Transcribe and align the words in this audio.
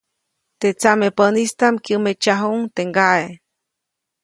Teʼ 0.59 0.75
tsamepäʼnistaʼm 0.79 1.75
kyämeʼtsajuʼuŋ 1.85 2.61
teʼ 2.75 2.85
ŋgaʼe. 2.89 3.25